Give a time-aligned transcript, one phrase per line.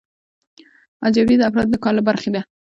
[1.05, 2.41] ارزیابي د افرادو د کار له برخې ده.